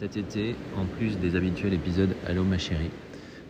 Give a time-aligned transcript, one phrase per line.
[0.00, 2.90] Cet été, en plus des habituels épisodes Allô ma chérie,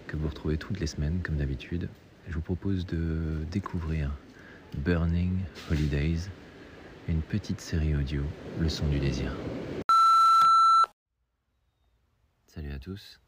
[0.09, 1.89] que vous retrouvez toutes les semaines comme d'habitude,
[2.27, 4.11] je vous propose de découvrir
[4.79, 5.39] Burning
[5.71, 6.29] Holidays,
[7.07, 8.25] une petite série audio,
[8.59, 9.33] Le son du désir.
[12.49, 13.21] Salut à tous.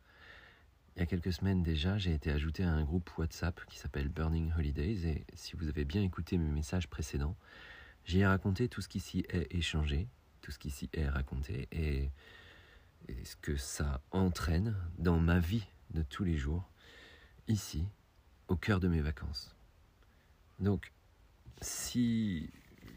[0.96, 4.08] Il y a quelques semaines déjà, j'ai été ajouté à un groupe WhatsApp qui s'appelle
[4.08, 7.36] Burning Holidays et si vous avez bien écouté mes messages précédents,
[8.04, 10.08] j'y ai raconté tout ce qui s'y est échangé,
[10.40, 12.10] tout ce qui s'y est raconté et,
[13.08, 16.70] et ce que ça entraîne dans ma vie de tous les jours,
[17.48, 17.84] ici,
[18.48, 19.54] au cœur de mes vacances.
[20.60, 20.92] Donc,
[21.60, 22.50] si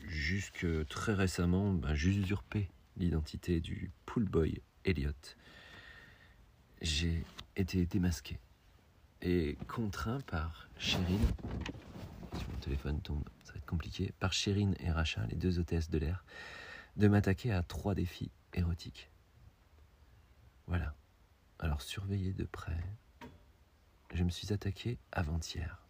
[0.08, 5.12] jusque très récemment, ben, j'usurpais l'identité du pool boy Elliot,
[6.82, 7.24] j'ai
[7.56, 8.40] été démasqué
[9.22, 11.28] et contraint par Chérine.
[12.38, 14.14] Si mon téléphone tombe, ça va être compliqué.
[14.20, 16.24] Par Chérine et Racha, les deux hôtesses de l'air,
[16.98, 19.10] de m'attaquer à trois défis érotiques.
[20.68, 20.96] Voilà.
[21.60, 22.84] Alors surveillez de près.
[24.14, 25.82] Je me suis attaqué avant-hier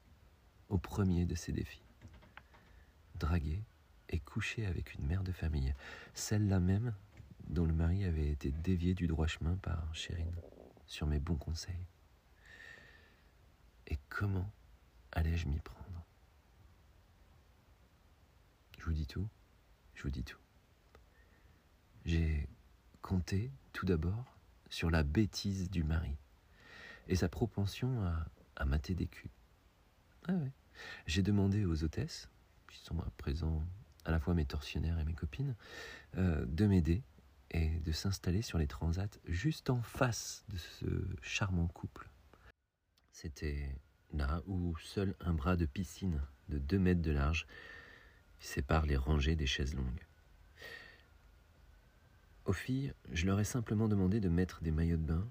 [0.70, 1.84] au premier de ces défis.
[3.16, 3.64] Draguer
[4.10, 5.74] et coucher avec une mère de famille,
[6.14, 6.94] celle-là même
[7.48, 10.36] dont le mari avait été dévié du droit chemin par Chérine
[10.86, 11.86] sur mes bons conseils.
[13.88, 14.52] Et comment
[15.12, 16.04] allais-je m'y prendre?
[18.80, 19.28] Je vous dis tout,
[19.94, 20.40] je vous dis tout.
[22.06, 22.48] J'ai
[23.02, 24.35] compté tout d'abord
[24.70, 26.16] sur la bêtise du mari
[27.08, 28.04] et sa propension
[28.56, 29.30] à, mater des culs.
[30.28, 30.34] Ah.
[31.06, 32.30] J'ai demandé aux hôtesses,
[32.72, 33.64] qui sont à présent
[34.06, 35.56] à la fois mes tortionnaires et mes copines,
[36.18, 37.04] euh, de m'aider
[37.52, 40.86] et de s'installer sur les transats juste en face de ce
[41.22, 42.10] charmant couple.
[43.12, 43.76] C'était
[44.14, 47.48] là où seul un bras de piscine de 2 mètres de large
[48.40, 50.05] sépare les rangées des chaises longues.
[52.46, 55.28] Aux filles, je leur ai simplement demandé de mettre des maillots de bain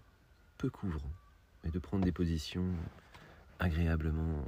[0.59, 1.12] peu couvrants
[1.62, 2.75] et de prendre des positions
[3.61, 4.45] agréablement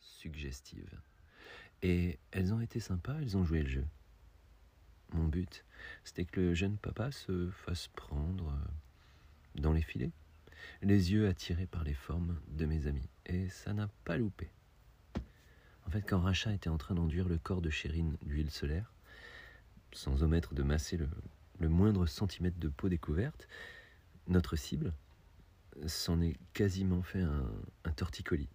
[0.00, 1.00] suggestives.
[1.82, 3.86] Et elles ont été sympas, elles ont joué le jeu.
[5.12, 5.64] Mon but,
[6.02, 10.10] c'était que le jeune papa se fasse prendre euh, dans les filets,
[10.80, 13.08] les yeux attirés par les formes de mes amis.
[13.26, 14.50] Et ça n'a pas loupé.
[15.86, 18.92] En fait, quand Racha était en train d'enduire le corps de Chérine d'huile solaire,
[19.92, 21.08] sans omettre de masser le,
[21.58, 23.48] le moindre centimètre de peau découverte,
[24.28, 24.92] notre cible
[25.86, 28.48] s'en est quasiment fait un, torticolis.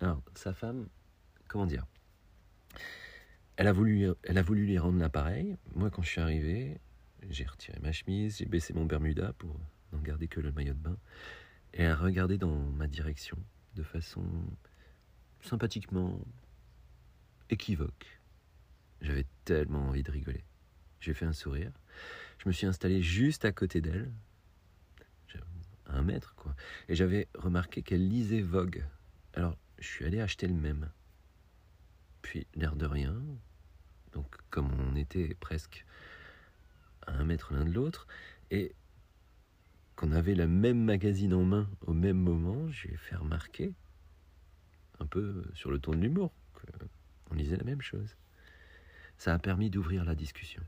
[0.00, 0.88] Alors, sa femme,
[1.48, 1.86] comment dire?
[3.56, 5.56] Elle a, voulu, elle a voulu lui rendre l'appareil.
[5.74, 6.80] Moi, quand je suis arrivé,
[7.30, 9.56] j'ai retiré ma chemise, j'ai baissé mon Bermuda pour
[9.92, 10.98] n'en garder que le maillot de bain.
[11.72, 13.38] Et elle a regardé dans ma direction
[13.74, 14.24] de façon
[15.40, 16.20] sympathiquement
[17.50, 18.20] équivoque.
[19.00, 20.44] J'avais tellement envie de rigoler.
[21.04, 21.70] J'ai fait un sourire.
[22.38, 24.10] Je me suis installé juste à côté d'elle,
[25.86, 26.56] un mètre, quoi.
[26.88, 28.82] Et j'avais remarqué qu'elle lisait Vogue.
[29.34, 30.90] Alors, je suis allé acheter le même.
[32.22, 33.14] Puis, l'air de rien,
[34.12, 35.84] donc comme on était presque
[37.06, 38.06] à un mètre l'un de l'autre,
[38.50, 38.74] et
[39.94, 43.74] qu'on avait la même magazine en main au même moment, j'ai fait remarquer,
[45.00, 46.32] un peu sur le ton de l'humour,
[47.26, 48.16] qu'on lisait la même chose.
[49.18, 50.62] Ça a permis d'ouvrir la discussion.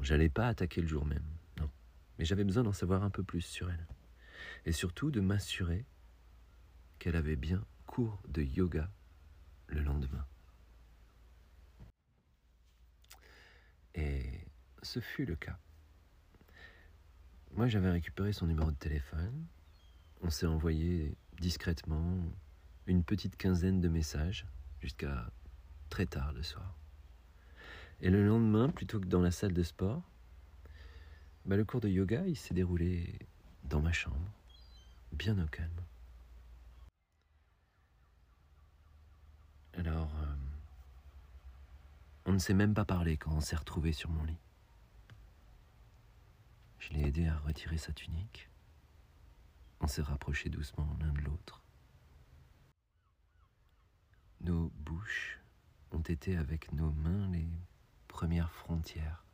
[0.00, 1.26] J'allais pas attaquer le jour même,
[1.58, 1.70] non,
[2.18, 3.86] mais j'avais besoin d'en savoir un peu plus sur elle.
[4.64, 5.86] Et surtout de m'assurer
[6.98, 8.90] qu'elle avait bien cours de yoga
[9.68, 10.26] le lendemain.
[13.94, 14.46] Et
[14.82, 15.58] ce fut le cas.
[17.52, 19.46] Moi, j'avais récupéré son numéro de téléphone.
[20.22, 22.16] On s'est envoyé discrètement
[22.86, 24.46] une petite quinzaine de messages
[24.80, 25.30] jusqu'à
[25.90, 26.81] très tard le soir.
[28.02, 30.02] Et le lendemain, plutôt que dans la salle de sport,
[31.46, 33.16] bah, le cours de yoga, il s'est déroulé
[33.62, 34.32] dans ma chambre,
[35.12, 35.70] bien au calme.
[39.74, 40.34] Alors, euh,
[42.26, 44.40] on ne s'est même pas parlé quand on s'est retrouvé sur mon lit.
[46.80, 48.50] Je l'ai aidé à retirer sa tunique.
[49.80, 51.62] On s'est rapprochés doucement l'un de l'autre.
[54.40, 55.38] Nos bouches
[55.92, 57.46] ont été avec nos mains les
[58.12, 59.24] premières frontières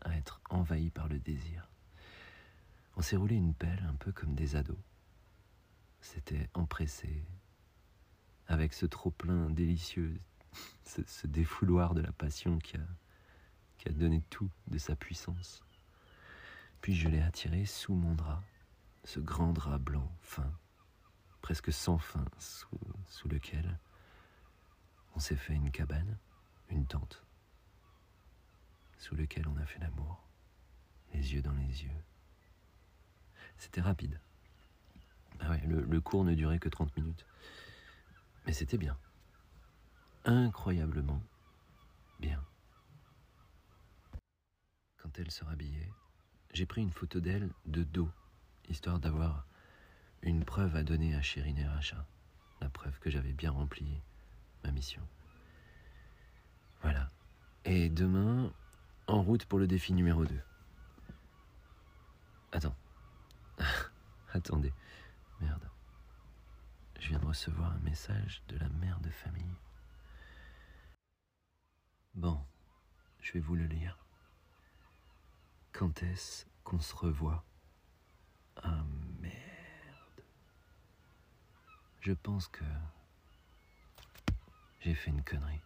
[0.00, 1.68] à être envahies par le désir.
[2.96, 4.78] On s'est roulé une pelle un peu comme des ados.
[6.00, 7.24] C'était empressé,
[8.46, 10.20] avec ce trop-plein délicieux,
[10.84, 15.64] ce, défouloir de la passion qui a, donné tout de sa puissance.
[16.80, 18.42] Puis je l'ai attiré sous mon drap,
[19.02, 20.50] ce grand drap blanc fin,
[21.40, 23.80] presque sans fin, sous lequel
[25.16, 26.16] on s'est fait une cabane,
[26.68, 27.24] une tente,
[29.02, 30.22] sous lequel on a fait l'amour,
[31.12, 32.04] les yeux dans les yeux.
[33.58, 34.20] C'était rapide.
[35.40, 37.26] Ah ouais, le, le cours ne durait que 30 minutes.
[38.46, 38.96] Mais c'était bien.
[40.24, 41.20] Incroyablement
[42.20, 42.44] bien.
[44.98, 45.90] Quand elle se rhabillait,
[46.52, 48.08] j'ai pris une photo d'elle de dos,
[48.68, 49.46] histoire d'avoir
[50.22, 52.06] une preuve à donner à Chérine et Racha,
[52.60, 54.00] la preuve que j'avais bien rempli
[54.62, 55.02] ma mission.
[56.82, 57.10] Voilà.
[57.64, 58.52] Et demain,
[59.06, 60.40] en route pour le défi numéro 2.
[62.52, 62.76] Attends.
[64.32, 64.72] Attendez.
[65.40, 65.68] Merde.
[66.98, 69.56] Je viens de recevoir un message de la mère de famille.
[72.14, 72.40] Bon,
[73.20, 73.98] je vais vous le lire.
[75.72, 77.44] Quand est-ce qu'on se revoit?
[78.62, 78.84] Ah
[79.20, 80.24] merde.
[82.00, 82.64] Je pense que
[84.80, 85.62] j'ai fait une connerie.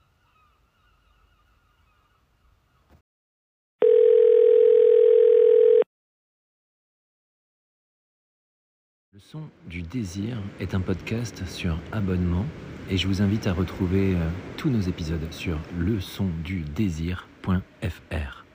[9.17, 12.45] Le son du désir est un podcast sur abonnement
[12.91, 14.29] et je vous invite à retrouver euh,
[14.59, 18.46] tous nos épisodes sur leçondudésir.fr.